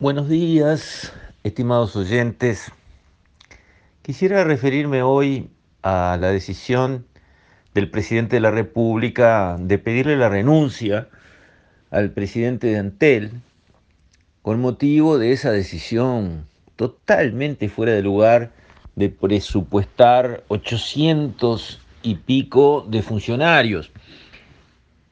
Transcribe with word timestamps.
Buenos 0.00 0.30
días, 0.30 1.12
estimados 1.44 1.94
oyentes. 1.94 2.72
Quisiera 4.00 4.44
referirme 4.44 5.02
hoy 5.02 5.50
a 5.82 6.16
la 6.18 6.30
decisión 6.30 7.04
del 7.74 7.90
presidente 7.90 8.36
de 8.36 8.40
la 8.40 8.50
República 8.50 9.58
de 9.60 9.76
pedirle 9.76 10.16
la 10.16 10.30
renuncia 10.30 11.08
al 11.90 12.12
presidente 12.12 12.68
de 12.68 12.78
Antel 12.78 13.30
con 14.40 14.58
motivo 14.58 15.18
de 15.18 15.32
esa 15.32 15.52
decisión 15.52 16.46
totalmente 16.76 17.68
fuera 17.68 17.92
de 17.92 18.00
lugar 18.00 18.52
de 18.96 19.10
presupuestar 19.10 20.44
800 20.48 21.78
y 22.02 22.14
pico 22.14 22.86
de 22.88 23.02
funcionarios. 23.02 23.92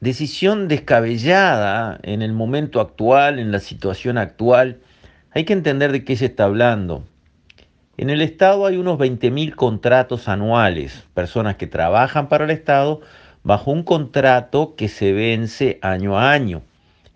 Decisión 0.01 0.69
descabellada 0.69 1.99
en 2.03 2.21
el 2.21 2.31
momento 2.31 2.79
actual, 2.79 3.37
en 3.37 3.51
la 3.51 3.59
situación 3.59 4.17
actual. 4.17 4.79
Hay 5.31 5.43
que 5.43 5.51
entender 5.51 5.91
de 5.91 6.05
qué 6.05 6.15
se 6.15 6.27
está 6.27 6.45
hablando. 6.45 7.03
En 7.97 8.09
el 8.09 8.21
Estado 8.21 8.65
hay 8.65 8.77
unos 8.77 8.97
20.000 8.97 9.55
contratos 9.55 10.29
anuales, 10.29 11.03
personas 11.13 11.57
que 11.57 11.67
trabajan 11.67 12.29
para 12.29 12.45
el 12.45 12.51
Estado 12.51 13.01
bajo 13.43 13.71
un 13.71 13.83
contrato 13.83 14.75
que 14.77 14.87
se 14.87 15.11
vence 15.11 15.79
año 15.81 16.17
a 16.17 16.31
año. 16.31 16.61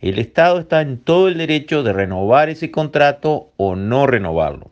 El 0.02 0.20
Estado 0.20 0.60
está 0.60 0.82
en 0.82 0.98
todo 0.98 1.30
el 1.30 1.38
derecho 1.38 1.84
de 1.84 1.94
renovar 1.94 2.50
ese 2.50 2.70
contrato 2.70 3.54
o 3.56 3.78
no 3.78 4.08
renovarlo. 4.08 4.72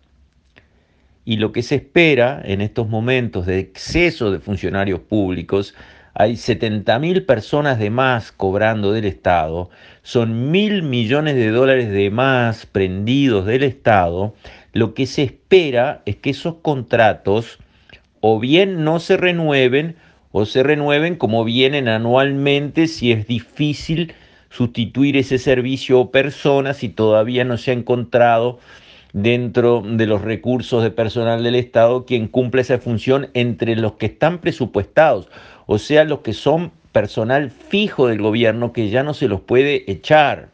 Y 1.24 1.38
lo 1.38 1.54
que 1.54 1.64
se 1.64 1.76
espera 1.76 2.42
en 2.44 2.60
estos 2.60 2.90
momentos 2.90 3.46
de 3.46 3.60
exceso 3.60 4.32
de 4.32 4.40
funcionarios 4.40 5.00
públicos, 5.00 5.76
hay 6.14 6.34
70.000 6.34 7.26
personas 7.26 7.80
de 7.80 7.90
más 7.90 8.32
cobrando 8.32 8.92
del 8.92 9.06
Estado, 9.06 9.70
son 10.04 10.52
mil 10.52 10.84
millones 10.84 11.36
de 11.36 11.50
dólares 11.50 11.90
de 11.90 12.10
más 12.10 12.66
prendidos 12.66 13.46
del 13.46 13.64
Estado, 13.64 14.34
lo 14.74 14.94
que 14.94 15.06
se 15.06 15.24
espera 15.24 16.02
es 16.06 16.16
que 16.18 16.32
esos 16.32 16.56
contratos 16.62 17.60
o 18.20 18.40
bien 18.40 18.84
no 18.84 19.00
se 19.00 19.18
renueven 19.18 19.96
o 20.32 20.46
se 20.46 20.64
renueven 20.64 21.16
como 21.16 21.44
vienen 21.44 21.88
anualmente 21.88 22.88
si 22.88 23.12
es 23.12 23.28
difícil 23.28 24.14
sustituir 24.50 25.18
ese 25.18 25.38
servicio 25.38 26.00
o 26.00 26.12
personas 26.12 26.84
y 26.84 26.90
todavía 26.90 27.44
no 27.44 27.58
se 27.58 27.72
ha 27.72 27.74
encontrado 27.74 28.60
dentro 29.14 29.84
de 29.86 30.06
los 30.06 30.22
recursos 30.22 30.84
de 30.84 30.92
personal 30.92 31.44
del 31.44 31.56
Estado 31.56 32.06
quien 32.06 32.28
cumple 32.28 32.62
esa 32.62 32.80
función 32.80 33.30
entre 33.34 33.76
los 33.76 33.94
que 33.94 34.06
están 34.06 34.40
presupuestados, 34.40 35.28
o 35.66 35.78
sea, 35.78 36.04
los 36.04 36.20
que 36.20 36.34
son 36.34 36.72
personal 36.92 37.52
fijo 37.52 38.08
del 38.08 38.22
gobierno 38.22 38.74
que 38.74 38.90
ya 38.90 39.04
no 39.04 39.14
se 39.14 39.28
los 39.28 39.42
puede 39.42 39.90
echar. 39.92 40.50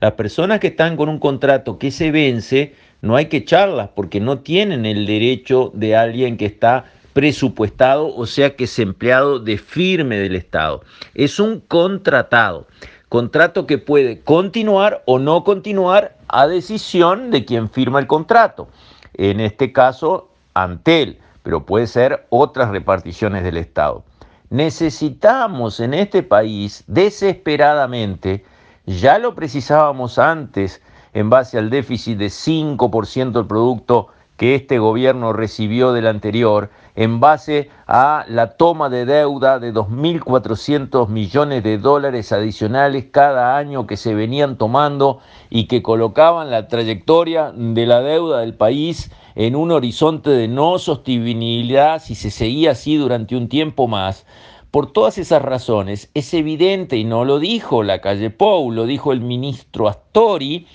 Las 0.00 0.12
personas 0.12 0.60
que 0.60 0.68
están 0.68 0.96
con 0.96 1.08
un 1.08 1.18
contrato 1.18 1.78
que 1.78 1.90
se 1.90 2.10
vence, 2.10 2.74
no 3.02 3.16
hay 3.16 3.26
que 3.26 3.38
echarlas 3.38 3.90
porque 3.94 4.20
no 4.20 4.38
tienen 4.38 4.86
el 4.86 5.06
derecho 5.06 5.70
de 5.74 5.96
alguien 5.96 6.36
que 6.36 6.46
está 6.46 6.86
presupuestado, 7.12 8.14
o 8.14 8.26
sea 8.26 8.56
que 8.56 8.64
es 8.64 8.78
empleado 8.78 9.38
de 9.38 9.58
firme 9.58 10.16
del 10.16 10.34
Estado. 10.34 10.82
Es 11.14 11.38
un 11.38 11.60
contratado. 11.60 12.66
Contrato 13.08 13.66
que 13.66 13.76
puede 13.76 14.20
continuar 14.22 15.02
o 15.04 15.18
no 15.18 15.44
continuar 15.44 16.16
a 16.28 16.46
decisión 16.46 17.30
de 17.30 17.44
quien 17.44 17.68
firma 17.68 18.00
el 18.00 18.06
contrato. 18.06 18.68
En 19.14 19.38
este 19.38 19.72
caso, 19.72 20.30
Antel, 20.54 21.18
pero 21.42 21.66
puede 21.66 21.86
ser 21.86 22.26
otras 22.30 22.70
reparticiones 22.70 23.44
del 23.44 23.58
Estado. 23.58 24.04
Necesitamos 24.52 25.80
en 25.80 25.94
este 25.94 26.22
país 26.22 26.84
desesperadamente, 26.86 28.44
ya 28.84 29.18
lo 29.18 29.34
precisábamos 29.34 30.18
antes 30.18 30.82
en 31.14 31.30
base 31.30 31.56
al 31.56 31.70
déficit 31.70 32.18
de 32.18 32.26
5% 32.26 33.32
del 33.32 33.46
Producto 33.46 34.08
que 34.36 34.54
este 34.54 34.78
gobierno 34.78 35.32
recibió 35.32 35.94
del 35.94 36.06
anterior 36.06 36.68
en 36.94 37.20
base 37.20 37.70
a 37.86 38.24
la 38.28 38.56
toma 38.56 38.88
de 38.88 39.06
deuda 39.06 39.58
de 39.58 39.72
2.400 39.72 41.08
millones 41.08 41.62
de 41.62 41.78
dólares 41.78 42.32
adicionales 42.32 43.06
cada 43.10 43.56
año 43.56 43.86
que 43.86 43.96
se 43.96 44.14
venían 44.14 44.58
tomando 44.58 45.20
y 45.48 45.64
que 45.64 45.82
colocaban 45.82 46.50
la 46.50 46.68
trayectoria 46.68 47.52
de 47.54 47.86
la 47.86 48.02
deuda 48.02 48.40
del 48.40 48.54
país 48.54 49.10
en 49.34 49.56
un 49.56 49.70
horizonte 49.70 50.30
de 50.30 50.48
no 50.48 50.78
sostenibilidad 50.78 52.02
si 52.02 52.14
se 52.14 52.30
seguía 52.30 52.72
así 52.72 52.96
durante 52.96 53.36
un 53.36 53.48
tiempo 53.48 53.88
más. 53.88 54.26
Por 54.70 54.90
todas 54.90 55.18
esas 55.18 55.42
razones, 55.42 56.10
es 56.14 56.32
evidente, 56.32 56.96
y 56.96 57.04
no 57.04 57.26
lo 57.26 57.38
dijo 57.38 57.82
la 57.82 58.00
calle 58.00 58.30
Pou, 58.30 58.72
lo 58.72 58.86
dijo 58.86 59.12
el 59.12 59.20
ministro 59.20 59.86
Astori, 59.86 60.66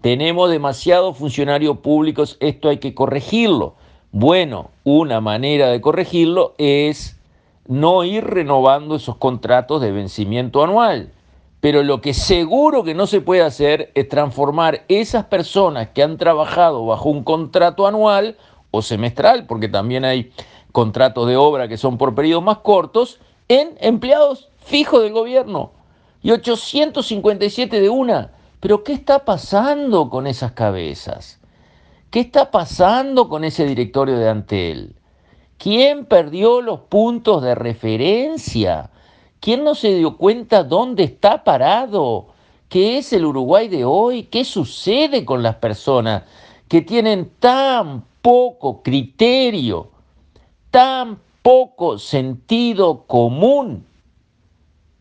tenemos 0.00 0.50
demasiados 0.50 1.16
funcionarios 1.16 1.78
públicos, 1.78 2.36
esto 2.40 2.68
hay 2.68 2.78
que 2.78 2.94
corregirlo. 2.94 3.76
Bueno, 4.16 4.70
una 4.84 5.20
manera 5.20 5.70
de 5.70 5.80
corregirlo 5.80 6.54
es 6.56 7.18
no 7.66 8.04
ir 8.04 8.22
renovando 8.22 8.94
esos 8.94 9.16
contratos 9.16 9.80
de 9.82 9.90
vencimiento 9.90 10.62
anual. 10.62 11.10
Pero 11.58 11.82
lo 11.82 12.00
que 12.00 12.14
seguro 12.14 12.84
que 12.84 12.94
no 12.94 13.08
se 13.08 13.20
puede 13.20 13.42
hacer 13.42 13.90
es 13.96 14.08
transformar 14.08 14.84
esas 14.86 15.24
personas 15.24 15.88
que 15.88 16.04
han 16.04 16.16
trabajado 16.16 16.86
bajo 16.86 17.08
un 17.08 17.24
contrato 17.24 17.88
anual 17.88 18.36
o 18.70 18.82
semestral, 18.82 19.46
porque 19.46 19.68
también 19.68 20.04
hay 20.04 20.30
contratos 20.70 21.26
de 21.26 21.36
obra 21.36 21.66
que 21.66 21.76
son 21.76 21.98
por 21.98 22.14
periodos 22.14 22.44
más 22.44 22.58
cortos, 22.58 23.18
en 23.48 23.76
empleados 23.80 24.48
fijos 24.58 25.02
del 25.02 25.12
gobierno. 25.12 25.72
Y 26.22 26.30
857 26.30 27.80
de 27.80 27.88
una. 27.88 28.30
Pero 28.60 28.84
¿qué 28.84 28.92
está 28.92 29.24
pasando 29.24 30.08
con 30.08 30.28
esas 30.28 30.52
cabezas? 30.52 31.40
¿Qué 32.14 32.20
está 32.20 32.52
pasando 32.52 33.28
con 33.28 33.42
ese 33.42 33.66
directorio 33.66 34.16
de 34.16 34.28
Antel? 34.28 34.94
¿Quién 35.58 36.04
perdió 36.04 36.62
los 36.62 36.82
puntos 36.82 37.42
de 37.42 37.56
referencia? 37.56 38.90
¿Quién 39.40 39.64
no 39.64 39.74
se 39.74 39.96
dio 39.96 40.16
cuenta 40.16 40.62
dónde 40.62 41.02
está 41.02 41.42
parado? 41.42 42.28
¿Qué 42.68 42.98
es 42.98 43.12
el 43.12 43.24
Uruguay 43.24 43.66
de 43.66 43.84
hoy? 43.84 44.22
¿Qué 44.30 44.44
sucede 44.44 45.24
con 45.24 45.42
las 45.42 45.56
personas 45.56 46.22
que 46.68 46.82
tienen 46.82 47.32
tan 47.40 48.04
poco 48.22 48.84
criterio, 48.84 49.90
tan 50.70 51.18
poco 51.42 51.98
sentido 51.98 53.06
común? 53.08 53.86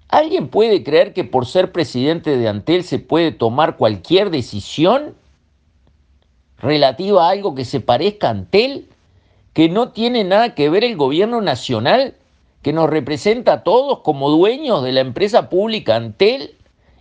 ¿Alguien 0.10 0.48
puede 0.48 0.84
creer 0.84 1.14
que 1.14 1.26
por 1.26 1.46
ser 1.46 1.72
presidente 1.72 2.38
de 2.38 2.48
Antel 2.48 2.84
se 2.84 2.98
puede 2.98 3.32
tomar 3.32 3.78
cualquier 3.78 4.32
decisión 4.32 5.14
relativa 6.64 7.28
a 7.28 7.30
algo 7.30 7.54
que 7.54 7.66
se 7.66 7.80
parezca 7.80 8.28
a 8.28 8.32
Antel? 8.32 8.90
¿Que 9.54 9.70
no 9.70 9.92
tiene 9.92 10.24
nada 10.24 10.56
que 10.56 10.70
ver 10.70 10.84
el 10.84 10.98
gobierno 10.98 11.42
nacional? 11.42 12.16
¿Que 12.64 12.74
nos 12.74 12.90
representa 12.90 13.54
a 13.54 13.64
todos 13.64 14.00
como 14.00 14.32
dueños 14.32 14.84
de 14.84 14.94
la 14.94 15.02
empresa 15.02 15.50
pública 15.50 15.96
Antel? 15.96 16.56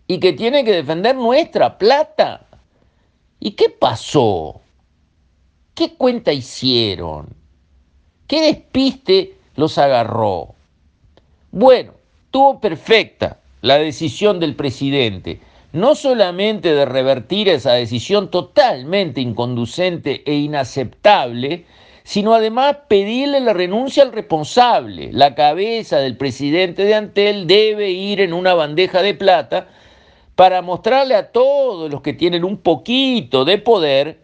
¿Y 0.06 0.18
que 0.18 0.34
tiene 0.34 0.64
que 0.64 0.72
defender 0.72 1.16
nuestra 1.16 1.78
plata? 1.78 2.44
¿Y 3.40 3.52
qué 3.52 3.70
pasó? 3.70 4.60
¿Qué 5.74 5.94
cuenta 5.94 6.32
hicieron? 6.32 7.28
¿Qué 8.26 8.42
despiste 8.42 9.36
los 9.56 9.78
agarró? 9.78 10.54
Bueno, 11.50 11.92
Estuvo 12.32 12.60
perfecta 12.60 13.40
la 13.60 13.76
decisión 13.76 14.40
del 14.40 14.56
presidente, 14.56 15.38
no 15.72 15.94
solamente 15.94 16.74
de 16.74 16.84
revertir 16.84 17.48
esa 17.48 17.72
decisión 17.72 18.30
totalmente 18.30 19.20
inconducente 19.20 20.22
e 20.26 20.34
inaceptable, 20.34 21.64
sino 22.04 22.34
además 22.34 22.76
pedirle 22.88 23.40
la 23.40 23.52
renuncia 23.52 24.02
al 24.02 24.12
responsable. 24.12 25.10
La 25.12 25.34
cabeza 25.34 25.98
del 25.98 26.16
presidente 26.16 26.84
de 26.84 26.94
Antel 26.94 27.46
debe 27.46 27.90
ir 27.90 28.20
en 28.20 28.32
una 28.32 28.54
bandeja 28.54 29.02
de 29.02 29.14
plata 29.14 29.68
para 30.34 30.62
mostrarle 30.62 31.14
a 31.14 31.30
todos 31.30 31.90
los 31.90 32.02
que 32.02 32.12
tienen 32.12 32.44
un 32.44 32.58
poquito 32.58 33.44
de 33.44 33.58
poder 33.58 34.20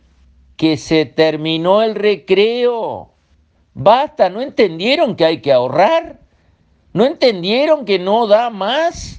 que 0.56 0.76
se 0.76 1.06
terminó 1.06 1.82
el 1.82 1.94
recreo. 1.94 3.10
Basta, 3.74 4.28
¿no 4.28 4.42
entendieron 4.42 5.14
que 5.14 5.24
hay 5.24 5.40
que 5.40 5.52
ahorrar? 5.52 6.18
¿No 6.92 7.04
entendieron 7.04 7.84
que 7.84 7.98
no 7.98 8.26
da 8.26 8.50
más 8.50 9.17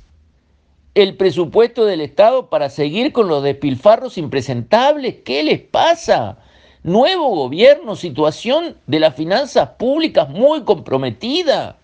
el 0.96 1.18
presupuesto 1.18 1.86
del 1.86 2.02
Estado 2.02 2.50
para 2.50 2.70
seguir 2.70 3.12
con 3.12 3.28
los 3.28 3.44
despilfarros 3.44 4.18
impresentables? 4.18 5.18
¿Qué 5.24 5.44
les 5.44 5.60
pasa? 5.60 6.40
Nuevo 6.84 7.30
gobierno, 7.30 7.96
situación 7.96 8.78
de 8.88 9.00
las 9.00 9.16
finanzas 9.16 9.70
públicas 9.78 10.30
muy 10.30 10.64
comprometida. 10.64 11.78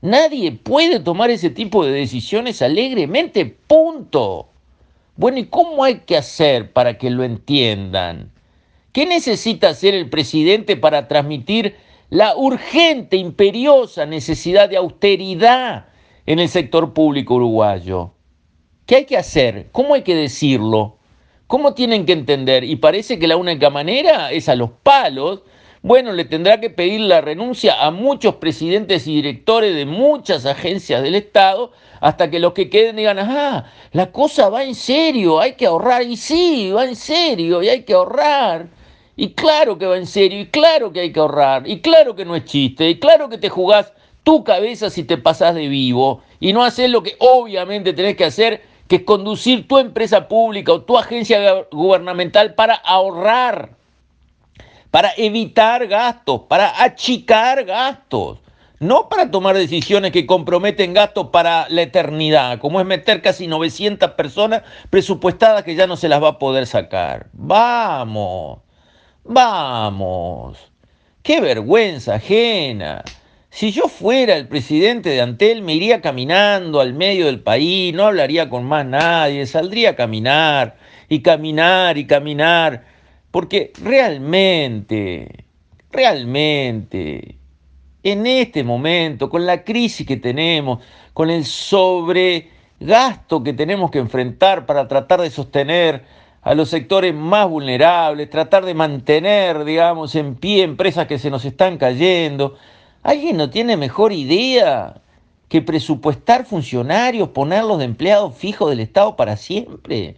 Nadie 0.00 0.52
puede 0.52 1.00
tomar 1.00 1.30
ese 1.30 1.50
tipo 1.50 1.84
de 1.84 1.92
decisiones 1.92 2.60
alegremente, 2.62 3.46
punto. 3.46 4.48
Bueno, 5.16 5.38
¿y 5.38 5.46
cómo 5.46 5.84
hay 5.84 6.00
que 6.00 6.16
hacer 6.16 6.72
para 6.72 6.98
que 6.98 7.10
lo 7.10 7.24
entiendan? 7.24 8.32
¿Qué 8.92 9.06
necesita 9.06 9.70
hacer 9.70 9.94
el 9.94 10.10
presidente 10.10 10.76
para 10.76 11.08
transmitir 11.08 11.76
la 12.14 12.36
urgente, 12.36 13.16
imperiosa 13.16 14.06
necesidad 14.06 14.68
de 14.68 14.76
austeridad 14.76 15.86
en 16.26 16.38
el 16.38 16.48
sector 16.48 16.92
público 16.92 17.34
uruguayo. 17.34 18.13
¿Qué 18.86 18.96
hay 18.96 19.04
que 19.06 19.16
hacer? 19.16 19.68
¿Cómo 19.72 19.94
hay 19.94 20.02
que 20.02 20.14
decirlo? 20.14 20.98
¿Cómo 21.46 21.72
tienen 21.72 22.04
que 22.04 22.12
entender? 22.12 22.64
Y 22.64 22.76
parece 22.76 23.18
que 23.18 23.26
la 23.26 23.38
única 23.38 23.70
manera 23.70 24.30
es 24.30 24.50
a 24.50 24.56
los 24.56 24.70
palos. 24.82 25.42
Bueno, 25.80 26.12
le 26.12 26.26
tendrá 26.26 26.60
que 26.60 26.68
pedir 26.68 27.00
la 27.00 27.22
renuncia 27.22 27.82
a 27.82 27.90
muchos 27.90 28.36
presidentes 28.36 29.06
y 29.06 29.16
directores 29.16 29.74
de 29.74 29.86
muchas 29.86 30.44
agencias 30.44 31.02
del 31.02 31.14
Estado 31.14 31.72
hasta 32.00 32.28
que 32.30 32.38
los 32.38 32.52
que 32.52 32.68
queden 32.68 32.96
digan, 32.96 33.18
ah, 33.20 33.70
la 33.92 34.12
cosa 34.12 34.50
va 34.50 34.64
en 34.64 34.74
serio, 34.74 35.40
hay 35.40 35.54
que 35.54 35.64
ahorrar. 35.64 36.02
Y 36.02 36.18
sí, 36.18 36.70
va 36.70 36.84
en 36.84 36.96
serio 36.96 37.62
y 37.62 37.70
hay 37.70 37.84
que 37.84 37.94
ahorrar. 37.94 38.68
Y 39.16 39.30
claro 39.30 39.78
que 39.78 39.86
va 39.86 39.96
en 39.96 40.06
serio, 40.06 40.40
y 40.40 40.46
claro 40.46 40.92
que 40.92 41.00
hay 41.00 41.12
que 41.12 41.20
ahorrar, 41.20 41.68
y 41.68 41.80
claro 41.80 42.16
que 42.16 42.24
no 42.24 42.34
es 42.34 42.46
chiste, 42.46 42.90
y 42.90 42.98
claro 42.98 43.28
que 43.28 43.38
te 43.38 43.48
jugás 43.48 43.92
tu 44.24 44.42
cabeza 44.42 44.90
si 44.90 45.04
te 45.04 45.18
pasás 45.18 45.54
de 45.54 45.68
vivo 45.68 46.22
y 46.40 46.52
no 46.52 46.64
haces 46.64 46.90
lo 46.90 47.02
que 47.02 47.14
obviamente 47.20 47.92
tenés 47.92 48.16
que 48.16 48.24
hacer, 48.24 48.62
que 48.98 49.04
conducir 49.04 49.66
tu 49.66 49.78
empresa 49.78 50.28
pública 50.28 50.72
o 50.72 50.82
tu 50.82 50.96
agencia 50.96 51.66
gubernamental 51.72 52.54
para 52.54 52.74
ahorrar, 52.74 53.70
para 54.92 55.10
evitar 55.16 55.88
gastos, 55.88 56.42
para 56.48 56.80
achicar 56.80 57.64
gastos, 57.64 58.38
no 58.78 59.08
para 59.08 59.28
tomar 59.28 59.56
decisiones 59.56 60.12
que 60.12 60.26
comprometen 60.26 60.94
gastos 60.94 61.30
para 61.30 61.68
la 61.70 61.82
eternidad, 61.82 62.60
como 62.60 62.78
es 62.78 62.86
meter 62.86 63.20
casi 63.20 63.48
900 63.48 64.12
personas 64.12 64.62
presupuestadas 64.90 65.64
que 65.64 65.74
ya 65.74 65.88
no 65.88 65.96
se 65.96 66.08
las 66.08 66.22
va 66.22 66.28
a 66.28 66.38
poder 66.38 66.68
sacar. 66.68 67.26
Vamos, 67.32 68.60
vamos, 69.24 70.70
qué 71.24 71.40
vergüenza 71.40 72.14
ajena. 72.14 73.02
Si 73.54 73.70
yo 73.70 73.82
fuera 73.82 74.34
el 74.34 74.48
presidente 74.48 75.10
de 75.10 75.20
Antel, 75.20 75.62
me 75.62 75.76
iría 75.76 76.00
caminando 76.00 76.80
al 76.80 76.92
medio 76.92 77.26
del 77.26 77.38
país, 77.38 77.94
no 77.94 78.06
hablaría 78.06 78.50
con 78.50 78.64
más 78.64 78.84
nadie, 78.84 79.46
saldría 79.46 79.90
a 79.90 79.94
caminar 79.94 80.76
y 81.08 81.20
caminar 81.20 81.96
y 81.96 82.04
caminar, 82.04 82.84
porque 83.30 83.72
realmente, 83.80 85.44
realmente, 85.92 87.36
en 88.02 88.26
este 88.26 88.64
momento, 88.64 89.30
con 89.30 89.46
la 89.46 89.62
crisis 89.62 90.04
que 90.04 90.16
tenemos, 90.16 90.82
con 91.12 91.30
el 91.30 91.44
sobregasto 91.44 93.44
que 93.44 93.52
tenemos 93.52 93.92
que 93.92 94.00
enfrentar 94.00 94.66
para 94.66 94.88
tratar 94.88 95.20
de 95.20 95.30
sostener 95.30 96.02
a 96.42 96.56
los 96.56 96.70
sectores 96.70 97.14
más 97.14 97.48
vulnerables, 97.48 98.30
tratar 98.30 98.64
de 98.64 98.74
mantener, 98.74 99.64
digamos, 99.64 100.16
en 100.16 100.34
pie 100.34 100.64
empresas 100.64 101.06
que 101.06 101.20
se 101.20 101.30
nos 101.30 101.44
están 101.44 101.78
cayendo, 101.78 102.56
¿Alguien 103.04 103.36
no 103.36 103.50
tiene 103.50 103.76
mejor 103.76 104.14
idea 104.14 105.02
que 105.50 105.60
presupuestar 105.60 106.46
funcionarios, 106.46 107.28
ponerlos 107.28 107.78
de 107.78 107.84
empleados 107.84 108.34
fijos 108.34 108.70
del 108.70 108.80
Estado 108.80 109.14
para 109.14 109.36
siempre? 109.36 110.16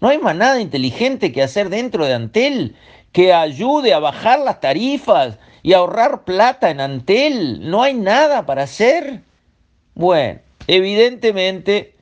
No 0.00 0.08
hay 0.08 0.18
más 0.18 0.36
nada 0.36 0.60
inteligente 0.60 1.32
que 1.32 1.42
hacer 1.42 1.70
dentro 1.70 2.06
de 2.06 2.14
Antel 2.14 2.76
que 3.10 3.32
ayude 3.32 3.92
a 3.92 3.98
bajar 3.98 4.38
las 4.38 4.60
tarifas 4.60 5.38
y 5.64 5.72
ahorrar 5.72 6.22
plata 6.22 6.70
en 6.70 6.80
Antel. 6.80 7.68
No 7.68 7.82
hay 7.82 7.94
nada 7.94 8.46
para 8.46 8.62
hacer. 8.62 9.22
Bueno, 9.94 10.38
evidentemente, 10.68 11.96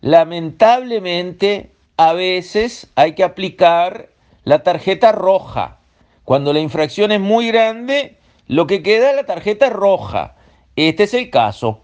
lamentablemente, 0.00 1.70
a 1.96 2.14
veces 2.14 2.88
hay 2.96 3.14
que 3.14 3.22
aplicar 3.22 4.10
la 4.42 4.64
tarjeta 4.64 5.12
roja. 5.12 5.78
Cuando 6.24 6.52
la 6.52 6.58
infracción 6.58 7.12
es 7.12 7.20
muy 7.20 7.46
grande, 7.46 8.16
lo 8.50 8.66
que 8.66 8.82
queda 8.82 9.10
es 9.10 9.16
la 9.16 9.26
tarjeta 9.26 9.70
roja. 9.70 10.34
Este 10.74 11.04
es 11.04 11.14
el 11.14 11.30
caso. 11.30 11.82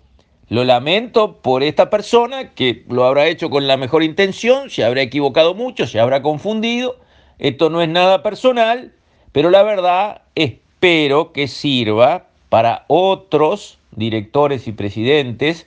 Lo 0.49 0.65
lamento 0.65 1.41
por 1.41 1.63
esta 1.63 1.91
persona 1.91 2.55
que 2.55 2.85
lo 2.89 3.05
habrá 3.05 3.29
hecho 3.29 3.51
con 3.51 3.69
la 3.69 3.77
mejor 3.77 4.03
intención, 4.03 4.69
se 4.69 4.83
habrá 4.83 5.03
equivocado 5.03 5.55
mucho, 5.55 5.87
se 5.87 6.01
habrá 6.01 6.23
confundido. 6.23 6.97
Esto 7.39 7.71
no 7.71 7.83
es 7.83 7.89
nada 7.89 8.25
personal, 8.25 8.93
pero 9.31 9.51
la 9.51 9.63
verdad 9.63 10.23
espero 10.35 11.33
que 11.33 11.47
sirva 11.47 12.27
para 12.49 12.85
otros 12.89 13.79
directores 13.93 14.67
y 14.67 14.73
presidentes 14.73 15.67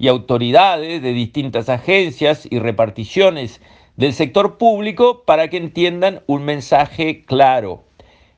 y 0.00 0.08
autoridades 0.08 1.00
de 1.00 1.12
distintas 1.12 1.68
agencias 1.68 2.48
y 2.50 2.58
reparticiones 2.58 3.60
del 3.96 4.14
sector 4.14 4.58
público 4.58 5.22
para 5.24 5.46
que 5.46 5.58
entiendan 5.58 6.24
un 6.26 6.44
mensaje 6.44 7.22
claro. 7.22 7.84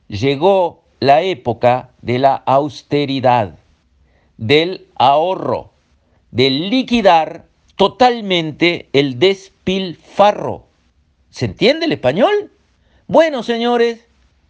Llegó 0.09 0.82
la 0.99 1.21
época 1.21 1.89
de 2.01 2.19
la 2.19 2.35
austeridad, 2.35 3.55
del 4.37 4.87
ahorro, 4.95 5.71
del 6.31 6.69
liquidar 6.69 7.45
totalmente 7.75 8.89
el 8.93 9.19
despilfarro. 9.19 10.65
¿Se 11.29 11.45
entiende 11.45 11.85
el 11.85 11.91
español? 11.91 12.51
Bueno, 13.07 13.43
señores, 13.43 14.05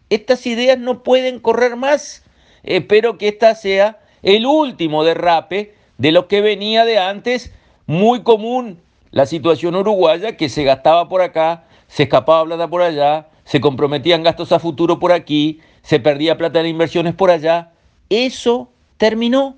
estas 0.10 0.45
ideas 0.45 0.78
no 0.78 1.04
pueden 1.04 1.40
correr 1.40 1.75
más. 1.75 2.24
Espero 2.63 3.18
que 3.18 3.28
esta 3.28 3.56
sea 3.56 4.00
el 4.22 4.46
último 4.46 5.04
derrape 5.04 5.74
de 5.98 6.12
lo 6.12 6.28
que 6.28 6.42
venía 6.42 6.86
de 6.86 7.00
antes, 7.00 7.51
muy 7.86 8.24
común 8.24 8.80
la 9.13 9.28
situación 9.28 9.75
uruguaya, 9.75 10.36
que 10.38 10.50
se 10.50 10.63
gastaba 10.63 11.07
por 11.07 11.22
acá, 11.22 11.66
se 11.88 12.04
escapaba 12.04 12.46
plata 12.46 12.68
por 12.68 12.81
allá, 12.81 13.28
se 13.46 13.62
comprometían 13.62 14.24
gastos 14.24 14.51
a 14.51 14.60
futuro 14.60 14.98
por 14.98 15.12
aquí, 15.12 15.62
se 15.84 16.00
perdía 16.00 16.38
plata 16.38 16.60
en 16.62 16.66
inversiones 16.66 17.14
por 17.14 17.30
allá. 17.30 17.72
Eso 18.10 18.72
terminó. 18.98 19.56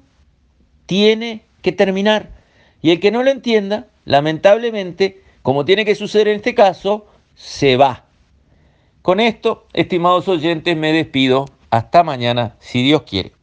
Tiene 0.85 1.43
que 1.61 1.71
terminar. 1.71 2.29
Y 2.81 2.91
el 2.91 2.99
que 2.99 3.11
no 3.11 3.23
lo 3.23 3.31
entienda, 3.31 3.87
lamentablemente, 4.03 5.21
como 5.41 5.65
tiene 5.65 5.85
que 5.85 5.95
suceder 5.95 6.27
en 6.27 6.37
este 6.37 6.53
caso, 6.53 7.07
se 7.35 7.77
va. 7.77 8.05
Con 9.01 9.19
esto, 9.19 9.67
estimados 9.73 10.27
oyentes, 10.27 10.75
me 10.75 10.91
despido. 10.91 11.45
Hasta 11.69 12.03
mañana, 12.03 12.55
si 12.59 12.83
Dios 12.83 13.03
quiere. 13.03 13.34